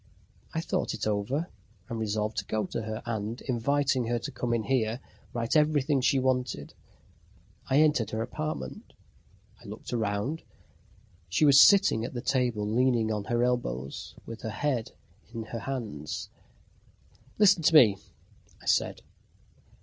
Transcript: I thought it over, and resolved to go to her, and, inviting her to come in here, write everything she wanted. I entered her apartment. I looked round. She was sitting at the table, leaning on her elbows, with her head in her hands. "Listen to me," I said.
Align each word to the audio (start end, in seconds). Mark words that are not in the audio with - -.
I 0.51 0.61
thought 0.61 0.95
it 0.95 1.05
over, 1.05 1.47
and 1.87 1.99
resolved 1.99 2.37
to 2.37 2.45
go 2.45 2.65
to 2.65 2.81
her, 2.81 3.03
and, 3.05 3.39
inviting 3.41 4.07
her 4.07 4.17
to 4.17 4.31
come 4.31 4.51
in 4.51 4.63
here, 4.63 4.99
write 5.31 5.55
everything 5.55 6.01
she 6.01 6.17
wanted. 6.17 6.73
I 7.69 7.81
entered 7.81 8.09
her 8.09 8.23
apartment. 8.23 8.93
I 9.61 9.65
looked 9.65 9.91
round. 9.91 10.41
She 11.29 11.45
was 11.45 11.59
sitting 11.61 12.03
at 12.03 12.15
the 12.15 12.21
table, 12.21 12.65
leaning 12.67 13.11
on 13.11 13.25
her 13.25 13.43
elbows, 13.43 14.15
with 14.25 14.41
her 14.41 14.49
head 14.49 14.91
in 15.35 15.43
her 15.43 15.59
hands. 15.59 16.29
"Listen 17.37 17.61
to 17.61 17.75
me," 17.75 17.97
I 18.59 18.65
said. 18.65 19.03